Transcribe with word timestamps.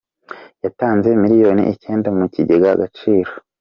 yatanze 0.63 1.07
miliyoni 1.23 1.63
icyenda 1.73 2.09
mu 2.17 2.25
kigega 2.33 2.67
Agaciro 2.75 3.31